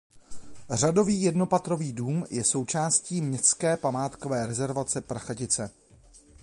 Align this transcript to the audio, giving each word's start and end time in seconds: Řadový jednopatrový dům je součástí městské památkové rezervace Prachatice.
Řadový 0.69 1.21
jednopatrový 1.21 1.93
dům 1.93 2.25
je 2.29 2.43
součástí 2.43 3.21
městské 3.21 3.77
památkové 3.77 4.45
rezervace 4.47 5.01
Prachatice. 5.01 5.71